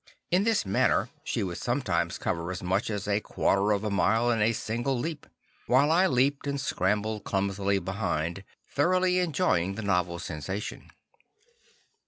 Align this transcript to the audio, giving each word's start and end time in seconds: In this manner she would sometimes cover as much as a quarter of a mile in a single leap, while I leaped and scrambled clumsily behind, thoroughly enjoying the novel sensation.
In 0.31 0.45
this 0.45 0.65
manner 0.65 1.09
she 1.23 1.43
would 1.43 1.59
sometimes 1.59 2.17
cover 2.17 2.49
as 2.49 2.63
much 2.63 2.89
as 2.89 3.07
a 3.07 3.19
quarter 3.19 3.71
of 3.71 3.83
a 3.83 3.91
mile 3.91 4.31
in 4.31 4.41
a 4.41 4.51
single 4.51 4.97
leap, 4.97 5.27
while 5.67 5.91
I 5.91 6.07
leaped 6.07 6.47
and 6.47 6.59
scrambled 6.59 7.23
clumsily 7.23 7.77
behind, 7.77 8.43
thoroughly 8.67 9.19
enjoying 9.19 9.75
the 9.75 9.83
novel 9.83 10.17
sensation. 10.17 10.89